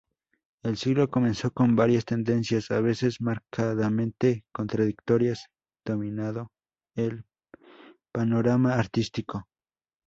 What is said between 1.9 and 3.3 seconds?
tendencias, a veces